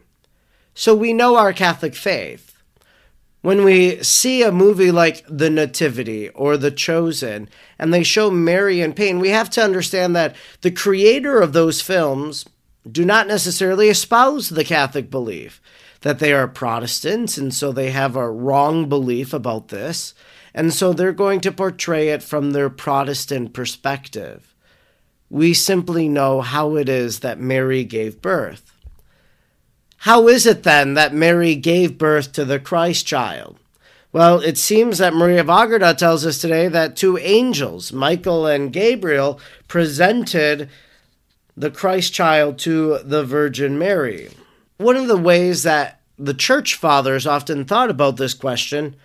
[0.74, 2.52] So we know our Catholic faith.
[3.42, 8.80] When we see a movie like The Nativity or The Chosen and they show Mary
[8.80, 12.44] in pain, we have to understand that the creator of those films
[12.90, 15.60] do not necessarily espouse the Catholic belief,
[16.00, 20.12] that they are Protestants, and so they have a wrong belief about this,
[20.52, 24.55] and so they're going to portray it from their Protestant perspective.
[25.28, 28.72] We simply know how it is that Mary gave birth.
[29.98, 33.58] How is it then that Mary gave birth to the Christ child?
[34.12, 38.72] Well, it seems that Maria of Agreda tells us today that two angels, Michael and
[38.72, 40.70] Gabriel, presented
[41.56, 44.30] the Christ child to the Virgin Mary.
[44.78, 48.96] One of the ways that the church fathers often thought about this question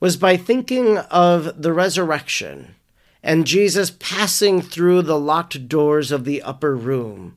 [0.00, 2.74] was by thinking of the resurrection
[3.22, 7.36] and Jesus passing through the locked doors of the upper room.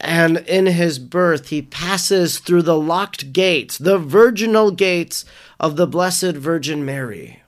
[0.00, 5.24] And in his birth, he passes through the locked gates, the virginal gates
[5.58, 7.42] of the Blessed Virgin Mary.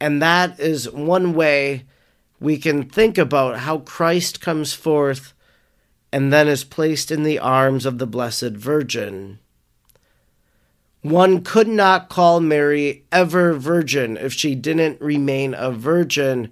[0.00, 1.84] And that is one way
[2.40, 5.32] we can think about how Christ comes forth
[6.12, 9.38] and then is placed in the arms of the Blessed Virgin.
[11.02, 16.50] One could not call Mary ever virgin if she didn't remain a virgin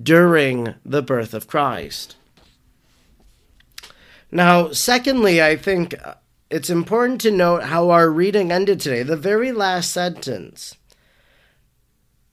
[0.00, 2.16] during the birth of Christ.
[4.30, 5.94] Now, secondly, I think
[6.50, 9.02] it's important to note how our reading ended today.
[9.02, 10.76] The very last sentence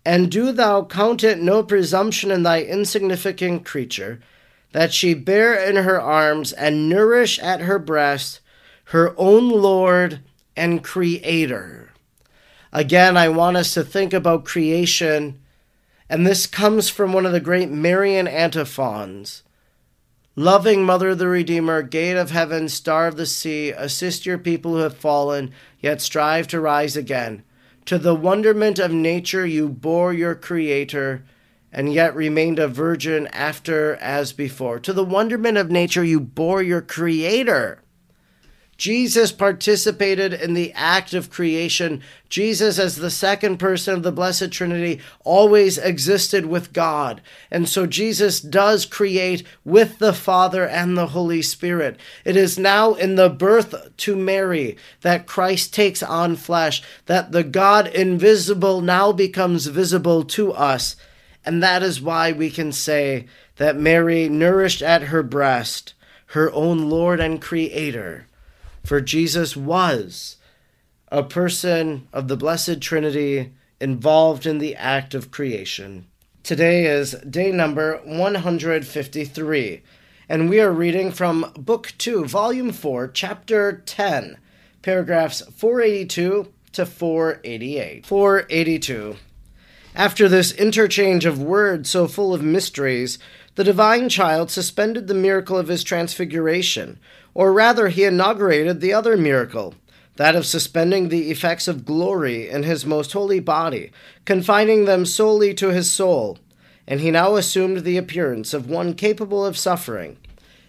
[0.06, 4.20] and do thou count it no presumption in thy insignificant creature,
[4.72, 8.40] that she bear in her arms and nourish at her breast
[8.86, 10.22] her own Lord
[10.60, 11.90] and Creator.
[12.74, 15.40] Again, I want us to think about creation,
[16.10, 19.44] and this comes from one of the great Marian antiphons.
[20.36, 24.74] Loving Mother of the Redeemer, Gate of Heaven, Star of the Sea, assist your people
[24.74, 27.44] who have fallen, yet strive to rise again.
[27.86, 31.24] To the wonderment of nature you bore your Creator,
[31.72, 34.80] and yet remained a virgin after as before.
[34.80, 37.82] To the wonderment of nature you bore your Creator.
[38.80, 42.02] Jesus participated in the act of creation.
[42.30, 47.22] Jesus, as the second person of the Blessed Trinity, always existed with God.
[47.52, 52.00] And so Jesus does create with the Father and the Holy Spirit.
[52.24, 57.44] It is now in the birth to Mary that Christ takes on flesh, that the
[57.44, 60.96] God invisible now becomes visible to us.
[61.46, 65.96] And that is why we can say that Mary nourished at her breast
[66.28, 68.28] her own Lord and Creator
[68.90, 70.38] for Jesus was
[71.10, 76.08] a person of the Blessed Trinity involved in the act of creation.
[76.42, 79.84] Today is day number 153,
[80.28, 84.40] and we are reading from Book 2, Volume 4, Chapter 10,
[84.82, 88.08] paragraphs 482 to 488.
[88.08, 89.18] 482.
[89.94, 93.20] After this interchange of words so full of mysteries,
[93.54, 96.98] the divine child suspended the miracle of his transfiguration
[97.34, 99.76] or rather, he inaugurated the other miracle,
[100.18, 103.92] that of suspending the effects of glory in his most holy body,
[104.26, 106.38] confining them solely to his soul,
[106.88, 110.18] and he now assumed the appearance of one capable of suffering.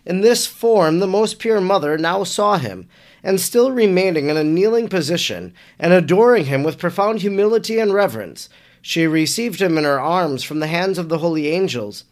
[0.07, 2.89] In this form, the most pure mother now saw him,
[3.23, 8.49] and still remaining in a kneeling position, and adoring him with profound humility and reverence,
[8.83, 12.05] she received him in her arms from the hands of the holy angels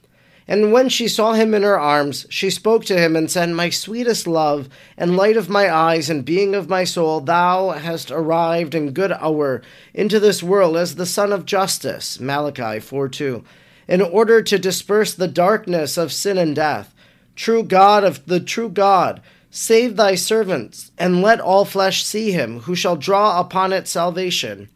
[0.51, 3.69] and when she saw him in her arms, she spoke to him and said, My
[3.69, 8.75] sweetest love, and light of my eyes, and being of my soul, thou hast arrived
[8.75, 9.61] in good hour
[9.93, 12.19] into this world as the Sun of Justice.
[12.19, 13.45] Malachi 4 2.
[13.89, 16.95] In order to disperse the darkness of sin and death.
[17.37, 19.21] True God of the true God,
[19.51, 24.71] save thy servants, and let all flesh see him, who shall draw upon it salvation.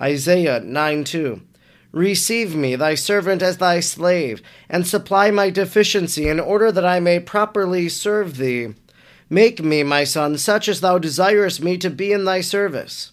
[0.00, 1.42] Isaiah 9 2.
[1.92, 7.00] Receive me, thy servant, as thy slave, and supply my deficiency in order that I
[7.00, 8.74] may properly serve thee.
[9.28, 13.12] Make me, my son, such as thou desirest me to be in thy service.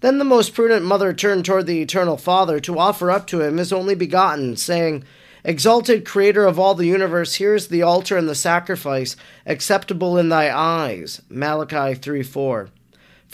[0.00, 3.56] Then the most prudent mother turned toward the eternal Father to offer up to him
[3.56, 5.04] his only begotten, saying,
[5.44, 10.28] Exalted Creator of all the universe, here is the altar and the sacrifice acceptable in
[10.28, 11.20] thy eyes.
[11.28, 12.68] Malachi 3 4.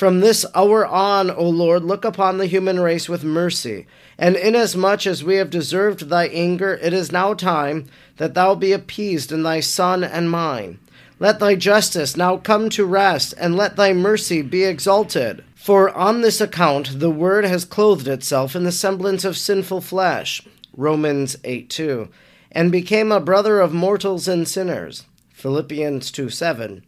[0.01, 3.87] From this hour on, O Lord, look upon the human race with mercy,
[4.17, 7.85] and inasmuch as we have deserved thy anger, it is now time
[8.17, 10.79] that thou be appeased in thy Son and mine.
[11.19, 15.45] Let thy justice now come to rest, and let thy mercy be exalted.
[15.55, 20.41] For on this account the Word has clothed itself in the semblance of sinful flesh.
[20.75, 22.09] Romans 8 2.
[22.53, 25.05] And became a brother of mortals and sinners.
[25.35, 26.85] Philippians 2 7.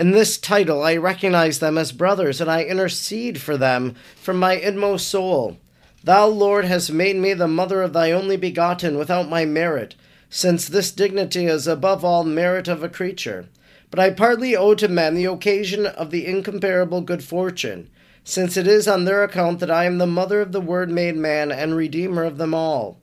[0.00, 4.54] In this title, I recognize them as brothers, and I intercede for them from my
[4.54, 5.58] inmost soul.
[6.02, 9.96] Thou, Lord, hast made me the mother of thy only begotten without my merit,
[10.30, 13.50] since this dignity is above all merit of a creature.
[13.90, 17.90] But I partly owe to men the occasion of the incomparable good fortune,
[18.24, 21.16] since it is on their account that I am the mother of the Word made
[21.16, 23.02] man and Redeemer of them all.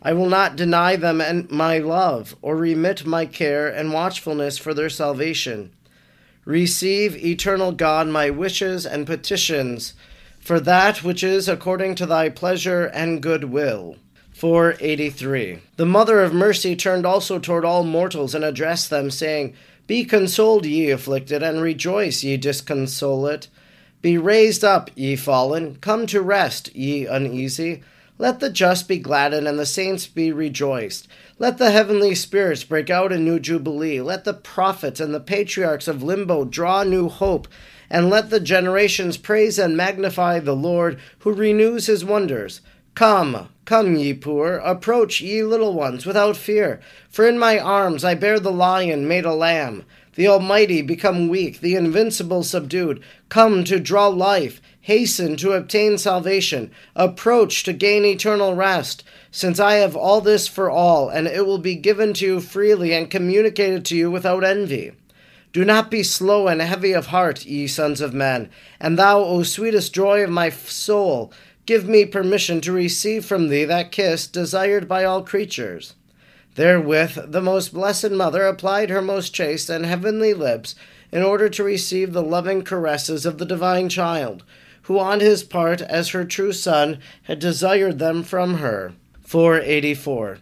[0.00, 4.88] I will not deny them my love, or remit my care and watchfulness for their
[4.88, 5.74] salvation.
[6.48, 9.92] Receive, eternal God, my wishes and petitions
[10.40, 13.96] for that which is according to thy pleasure and good will.
[14.32, 15.58] 483.
[15.76, 19.52] The Mother of Mercy turned also toward all mortals and addressed them, saying,
[19.86, 23.48] Be consoled, ye afflicted, and rejoice, ye disconsolate.
[24.00, 25.76] Be raised up, ye fallen.
[25.82, 27.82] Come to rest, ye uneasy.
[28.16, 31.08] Let the just be gladdened and the saints be rejoiced.
[31.40, 34.00] Let the heavenly spirits break out a new jubilee.
[34.00, 37.46] Let the prophets and the patriarchs of limbo draw new hope.
[37.88, 42.60] And let the generations praise and magnify the Lord, who renews his wonders.
[42.96, 46.80] Come, come, ye poor, approach, ye little ones, without fear.
[47.08, 49.84] For in my arms I bear the lion made a lamb.
[50.16, 53.00] The Almighty become weak, the invincible subdued.
[53.28, 59.74] Come to draw life, hasten to obtain salvation, approach to gain eternal rest since I
[59.74, 63.84] have all this for all, and it will be given to you freely and communicated
[63.84, 64.92] to you without envy.
[65.52, 68.48] Do not be slow and heavy of heart, ye sons of men,
[68.80, 71.34] and thou, O sweetest joy of my soul,
[71.66, 75.96] give me permission to receive from thee that kiss desired by all creatures.
[76.54, 80.74] Therewith the most blessed Mother applied her most chaste and heavenly lips
[81.12, 84.44] in order to receive the loving caresses of the divine child,
[84.88, 88.94] who on his part, as her true son, had desired them from her.
[89.20, 90.38] 484.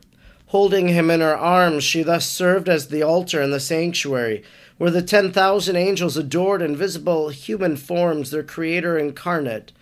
[0.46, 4.44] Holding him in her arms, she thus served as the altar in the sanctuary,
[4.78, 9.72] where the ten thousand angels adored in visible human forms their Creator incarnate.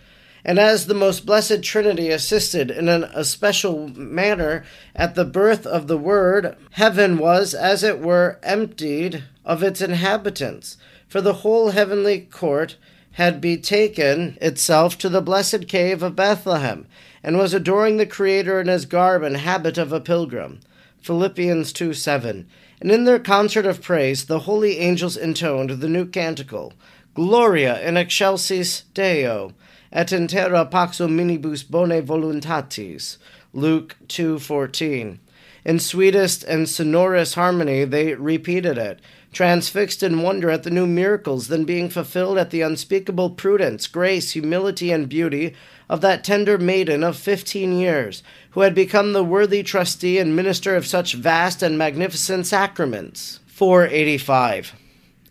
[0.47, 4.65] And as the most blessed Trinity assisted in an especial manner
[4.97, 10.79] at the birth of the Word, heaven was, as it were, emptied of its inhabitants,
[11.07, 12.77] for the whole heavenly court
[13.15, 16.87] had betaken itself to the blessed cave of Bethlehem,
[17.23, 20.61] and was adoring the Creator in his garb and habit of a pilgrim.
[21.01, 22.47] Philippians 2 7.
[22.81, 26.73] And in their concert of praise, the holy angels intoned the new canticle
[27.15, 29.53] Gloria in excelsis Deo,
[29.93, 33.19] et in terra pax hominibus bonae voluntatis.
[33.53, 35.21] Luke 2:14.
[35.65, 39.01] In sweetest and sonorous harmony they repeated it,
[39.35, 44.31] transfixed in wonder at the new miracles then being fulfilled at the unspeakable prudence, grace,
[44.31, 45.55] humility, and beauty
[45.91, 48.23] of that tender maiden of fifteen years,
[48.53, 53.41] who had become the worthy trustee and minister of such vast and magnificent sacraments.
[53.47, 54.75] 485.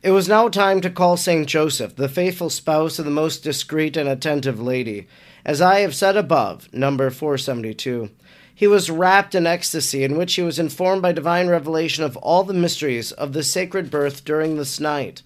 [0.03, 3.97] It was now time to call Saint Joseph, the faithful spouse of the most discreet
[3.97, 5.07] and attentive lady.
[5.45, 8.09] As I have said above, number 472,
[8.55, 12.43] he was wrapped in ecstasy, in which he was informed by divine revelation of all
[12.43, 15.21] the mysteries of the sacred birth during this night.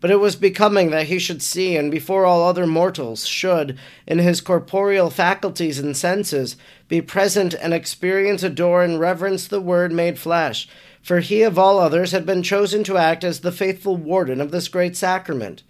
[0.00, 4.18] But it was becoming that he should see, and before all other mortals should, in
[4.18, 6.56] his corporeal faculties and senses,
[6.88, 10.68] be present and experience, adore, and reverence the Word made flesh,
[11.02, 14.50] for he of all others had been chosen to act as the faithful warden of
[14.50, 15.62] this great sacrament.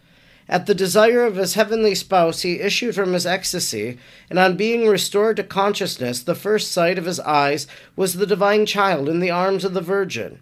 [0.49, 4.87] At the desire of his heavenly spouse, he issued from his ecstasy, and on being
[4.89, 7.67] restored to consciousness, the first sight of his eyes
[7.97, 10.41] was the divine child in the arms of the Virgin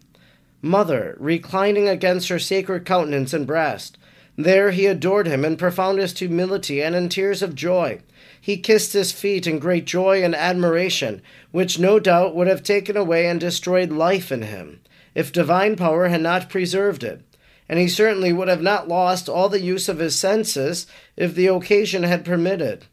[0.62, 3.96] mother, reclining against her sacred countenance and breast.
[4.36, 8.00] There he adored him in profoundest humility and in tears of joy.
[8.40, 11.20] He kissed his feet in great joy and admiration,
[11.50, 14.80] which no doubt would have taken away and destroyed life in him,
[15.14, 17.22] if divine power had not preserved it.
[17.70, 21.46] And he certainly would have not lost all the use of his senses if the
[21.46, 22.84] occasion had permitted.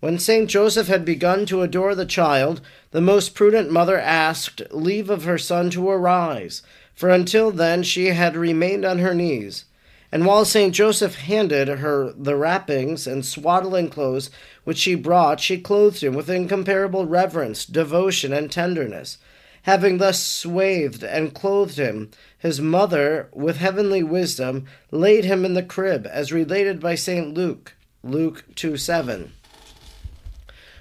[0.00, 2.60] When Saint Joseph had begun to adore the child,
[2.90, 6.62] the most prudent mother asked leave of her son to arise
[6.94, 9.64] for until then she had remained on her knees.
[10.12, 14.30] And while Saint Joseph handed her the wrappings and swaddling clothes
[14.62, 19.18] which she brought, she clothed him with incomparable reverence, devotion, and tenderness.
[19.62, 22.10] Having thus swathed and clothed him,
[22.44, 27.32] his mother, with heavenly wisdom, laid him in the crib, as related by St.
[27.32, 27.72] Luke,
[28.02, 29.32] Luke 2 7.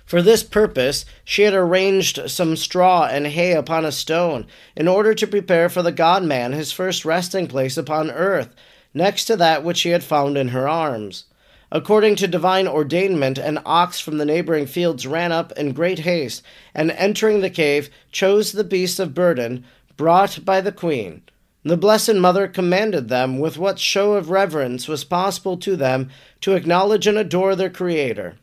[0.05, 4.45] For this purpose, she had arranged some straw and hay upon a stone,
[4.75, 8.53] in order to prepare for the God man his first resting place upon earth
[8.93, 11.27] next to that which she had found in her arms.
[11.71, 16.43] According to divine ordainment, an ox from the neighboring fields ran up in great haste,
[16.75, 19.63] and entering the cave, chose the beast of burden
[19.95, 21.21] brought by the queen.
[21.65, 26.09] The Blessed Mother commanded them, with what show of reverence was possible to them,
[26.41, 28.35] to acknowledge and adore their Creator.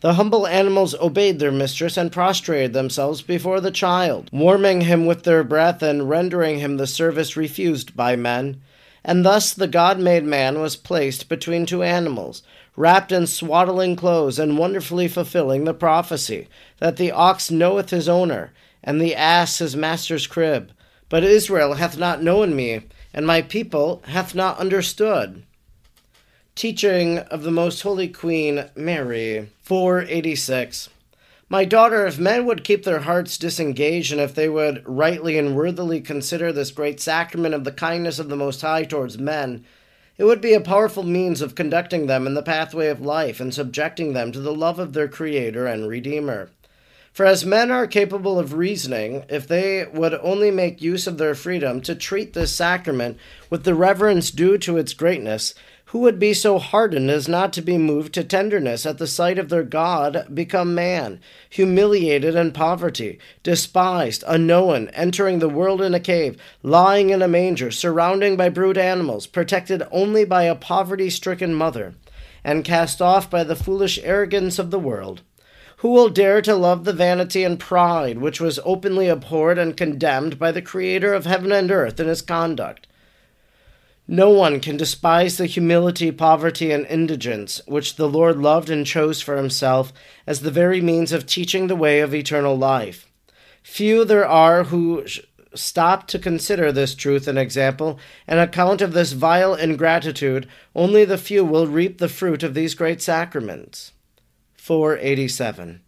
[0.00, 5.24] The humble animals obeyed their mistress and prostrated themselves before the child, warming him with
[5.24, 8.62] their breath and rendering him the service refused by men.
[9.04, 12.42] And thus the God made man was placed between two animals,
[12.74, 16.48] wrapped in swaddling clothes, and wonderfully fulfilling the prophecy
[16.78, 18.52] that the ox knoweth his owner,
[18.82, 20.72] and the ass his master's crib.
[21.12, 22.80] But Israel hath not known me,
[23.12, 25.42] and my people hath not understood.
[26.54, 30.88] Teaching of the Most Holy Queen Mary, 486.
[31.50, 35.54] My daughter, if men would keep their hearts disengaged, and if they would rightly and
[35.54, 39.66] worthily consider this great sacrament of the kindness of the Most High towards men,
[40.16, 43.52] it would be a powerful means of conducting them in the pathway of life and
[43.52, 46.48] subjecting them to the love of their Creator and Redeemer.
[47.12, 51.34] For as men are capable of reasoning, if they would only make use of their
[51.34, 53.18] freedom to treat this sacrament
[53.50, 55.54] with the reverence due to its greatness,
[55.92, 59.38] who would be so hardened as not to be moved to tenderness at the sight
[59.38, 66.00] of their God become man, humiliated in poverty, despised, unknown, entering the world in a
[66.00, 71.52] cave, lying in a manger, surrounded by brute animals, protected only by a poverty stricken
[71.52, 71.92] mother,
[72.42, 75.20] and cast off by the foolish arrogance of the world?
[75.82, 80.38] Who will dare to love the vanity and pride which was openly abhorred and condemned
[80.38, 82.86] by the Creator of heaven and earth in his conduct?
[84.06, 89.20] No one can despise the humility, poverty, and indigence which the Lord loved and chose
[89.20, 89.92] for himself
[90.24, 93.10] as the very means of teaching the way of eternal life.
[93.64, 95.04] Few there are who
[95.52, 101.18] stop to consider this truth and example, and account of this vile ingratitude, only the
[101.18, 103.90] few will reap the fruit of these great sacraments.
[104.62, 105.80] 487.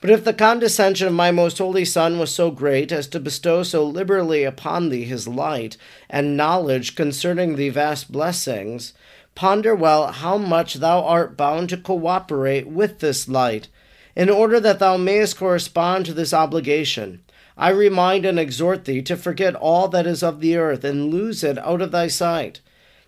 [0.00, 3.62] But if the condescension of my most holy Son was so great as to bestow
[3.62, 5.76] so liberally upon thee his light
[6.10, 8.94] and knowledge concerning the vast blessings,
[9.36, 13.68] ponder well how much thou art bound to cooperate with this light,
[14.16, 17.22] in order that thou mayest correspond to this obligation.
[17.56, 21.44] I remind and exhort thee to forget all that is of the earth and lose
[21.44, 22.60] it out of thy sight,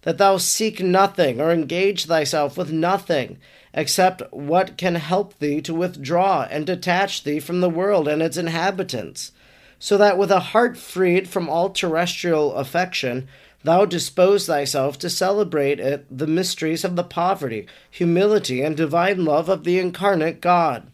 [0.03, 3.39] that thou seek nothing or engage thyself with nothing
[3.75, 8.37] except what can help thee to withdraw and detach thee from the world and its
[8.37, 9.33] inhabitants,
[9.79, 13.29] so that with a heart freed from all terrestrial affection,
[13.65, 19.49] thou dispose thyself to celebrate it the mysteries of the poverty, humility, and divine love
[19.49, 20.91] of the incarnate God.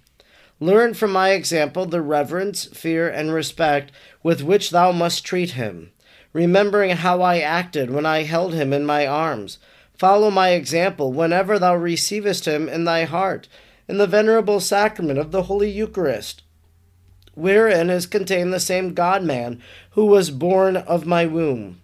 [0.61, 5.91] Learn from my example the reverence, fear, and respect with which thou must treat him,
[6.33, 9.59] remembering how I acted when I held him in my arms
[9.97, 13.49] Follow my example whenever thou receivest him in thy heart,
[13.89, 16.43] in the venerable sacrament of the Holy Eucharist,
[17.35, 21.81] wherein is contained the same God man who was born of my womb.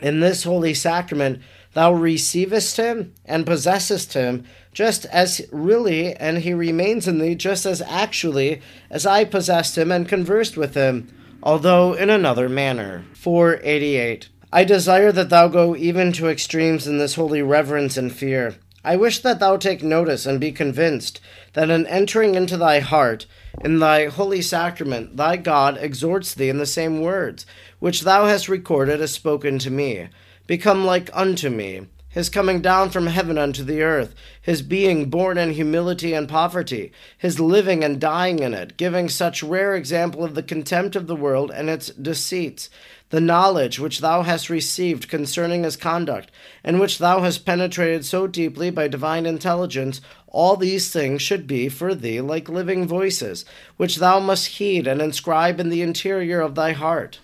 [0.00, 1.40] In this holy sacrament,
[1.74, 7.66] thou receivest him and possessest him just as really, and he remains in thee just
[7.66, 11.08] as actually as I possessed him and conversed with him,
[11.42, 13.04] although in another manner.
[13.14, 14.28] 488.
[14.52, 18.56] I desire that thou go even to extremes in this holy reverence and fear.
[18.84, 21.20] I wish that thou take notice and be convinced
[21.52, 23.26] that in entering into thy heart,
[23.62, 27.46] in thy holy sacrament, thy God exhorts thee in the same words,
[27.78, 30.08] which thou hast recorded as spoken to me.
[30.48, 35.38] Become like unto me, his coming down from heaven unto the earth, his being born
[35.38, 40.34] in humility and poverty, his living and dying in it, giving such rare example of
[40.34, 42.68] the contempt of the world and its deceits,
[43.10, 46.32] the knowledge which thou hast received concerning his conduct,
[46.64, 51.68] and which thou hast penetrated so deeply by divine intelligence, all these things should be
[51.68, 53.44] for thee like living voices,
[53.76, 57.20] which thou must heed and inscribe in the interior of thy heart.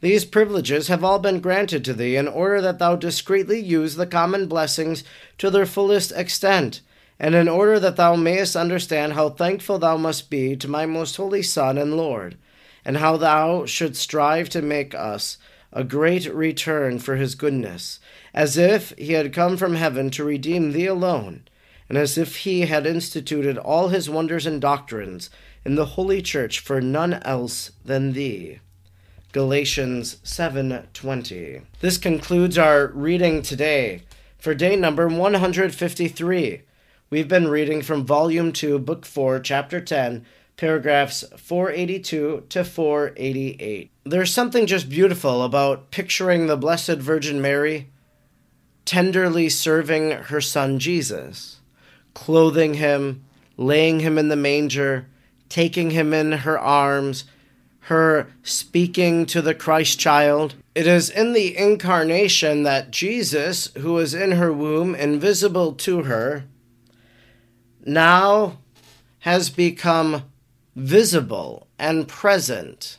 [0.00, 4.06] These privileges have all been granted to thee in order that thou discreetly use the
[4.06, 5.04] common blessings
[5.38, 6.80] to their fullest extent,
[7.18, 11.16] and in order that thou mayest understand how thankful thou must be to my most
[11.16, 12.36] holy Son and Lord
[12.84, 15.38] and how thou shouldst strive to make us
[15.72, 18.00] a great return for his goodness,
[18.34, 21.44] as if he had come from heaven to redeem thee alone,
[21.88, 25.30] and as if he had instituted all his wonders and doctrines
[25.64, 28.58] in the holy church for none else than thee.
[29.32, 31.62] Galatians 7:20.
[31.80, 34.02] This concludes our reading today
[34.38, 36.62] for day number 153.
[37.10, 40.24] We've been reading from volume 2, book 4, chapter 10,
[40.56, 43.90] paragraphs 482 to 488.
[44.04, 47.88] There's something just beautiful about picturing the Blessed Virgin Mary
[48.84, 51.60] tenderly serving her son Jesus,
[52.14, 53.24] clothing him,
[53.56, 55.06] laying him in the manger,
[55.48, 57.24] taking him in her arms,
[57.84, 60.54] her speaking to the Christ child.
[60.74, 66.44] It is in the incarnation that Jesus, who is in her womb, invisible to her,
[67.84, 68.58] now
[69.20, 70.24] has become
[70.76, 72.98] visible and present.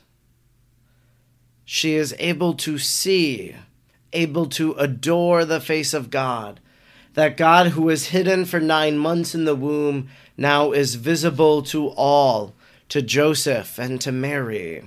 [1.64, 3.56] She is able to see,
[4.12, 6.60] able to adore the face of God.
[7.14, 11.88] That God, who was hidden for nine months in the womb, now is visible to
[11.90, 12.54] all,
[12.92, 14.84] to Joseph and to Mary.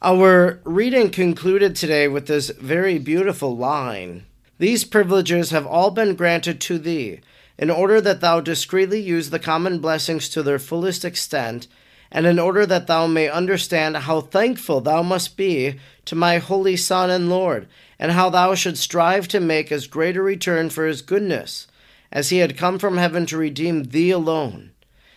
[0.00, 4.24] Our reading concluded today with this very beautiful line
[4.58, 7.18] These privileges have all been granted to thee
[7.58, 11.66] in order that thou discreetly use the common blessings to their fullest extent,
[12.08, 16.76] and in order that thou may understand how thankful thou must be to my holy
[16.76, 17.66] Son and Lord,
[17.98, 21.66] and how thou should strive to make as great a return for his goodness,
[22.12, 24.70] as he had come from heaven to redeem thee alone,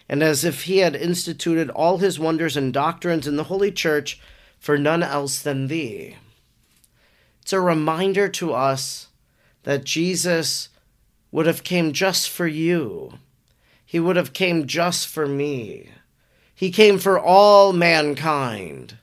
[0.10, 4.20] and as if he had instituted all his wonders and doctrines in the holy church
[4.60, 6.16] for none else than thee.
[7.42, 9.08] It's a reminder to us
[9.64, 10.70] that Jesus
[11.32, 13.20] would have came just for you.
[13.86, 15.90] He would have came just for me.
[16.54, 18.98] He came for all mankind,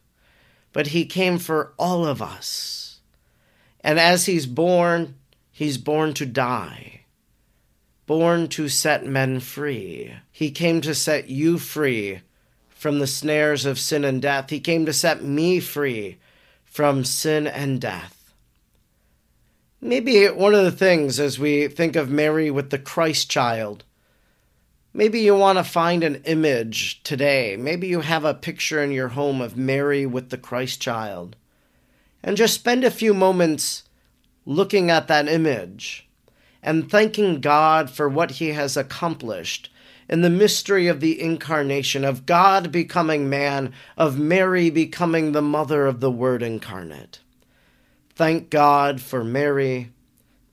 [0.73, 3.01] but he came for all of us.
[3.81, 5.15] And as he's born,
[5.53, 7.04] he's born to die,
[8.07, 10.15] born to set men free.
[10.31, 12.21] He came to set you free
[12.69, 14.51] from the snares of sin and death.
[14.51, 16.19] He came to set me free
[16.65, 18.35] from sin and death.
[19.81, 23.85] Maybe one of the things as we think of Mary with the Christ child,
[24.93, 27.57] maybe you want to find an image today.
[27.57, 31.37] Maybe you have a picture in your home of Mary with the Christ child.
[32.23, 33.83] And just spend a few moments
[34.47, 36.04] looking at that image
[36.65, 39.71] and thanking God for what he has accomplished
[40.09, 45.87] in the mystery of the incarnation, of God becoming man, of Mary becoming the mother
[45.87, 47.21] of the Word incarnate.
[48.15, 49.91] Thank God for Mary.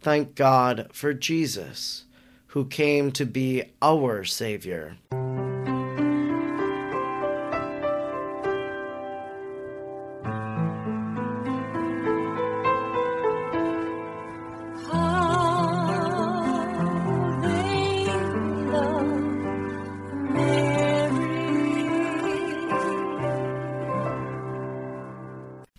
[0.02, 2.06] Thank God for Jesus,
[2.48, 4.98] who came to be our Savior.